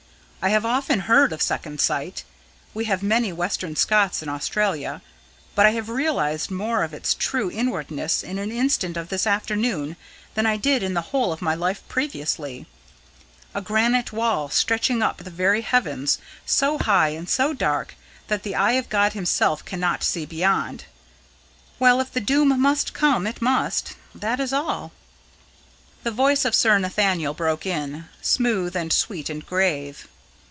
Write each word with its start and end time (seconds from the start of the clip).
I 0.43 0.49
have 0.49 0.65
often 0.65 1.01
heard 1.01 1.33
of 1.33 1.41
second 1.43 1.79
sight 1.79 2.23
we 2.73 2.85
have 2.85 3.03
many 3.03 3.31
western 3.31 3.75
Scots 3.75 4.23
in 4.23 4.27
Australia; 4.29 5.03
but 5.53 5.67
I 5.67 5.73
have 5.73 5.87
realised 5.87 6.49
more 6.49 6.81
of 6.83 6.95
its 6.95 7.13
true 7.13 7.51
inwardness 7.51 8.23
in 8.23 8.39
an 8.39 8.51
instant 8.51 8.97
of 8.97 9.09
this 9.09 9.27
afternoon 9.27 9.97
than 10.33 10.47
I 10.47 10.57
did 10.57 10.81
in 10.81 10.95
the 10.95 11.13
whole 11.13 11.31
of 11.31 11.43
my 11.43 11.53
life 11.53 11.87
previously 11.87 12.65
a 13.53 13.61
granite 13.61 14.11
wall 14.11 14.49
stretching 14.49 15.03
up 15.03 15.19
to 15.19 15.23
the 15.23 15.29
very 15.29 15.61
heavens, 15.61 16.17
so 16.43 16.79
high 16.79 17.09
and 17.09 17.29
so 17.29 17.53
dark 17.53 17.93
that 18.27 18.41
the 18.41 18.55
eye 18.55 18.71
of 18.81 18.89
God 18.89 19.13
Himself 19.13 19.63
cannot 19.63 20.03
see 20.03 20.25
beyond. 20.25 20.85
Well, 21.77 22.01
if 22.01 22.11
the 22.11 22.19
Doom 22.19 22.59
must 22.59 22.95
come, 22.95 23.27
it 23.27 23.43
must. 23.43 23.93
That 24.15 24.39
is 24.39 24.51
all." 24.53 24.91
The 26.01 26.09
voice 26.09 26.45
of 26.45 26.55
Sir 26.55 26.79
Nathaniel 26.79 27.35
broke 27.35 27.67
in, 27.67 28.05
smooth 28.23 28.75
and 28.75 28.91
sweet 28.91 29.29
and 29.29 29.45
grave. 29.45 30.07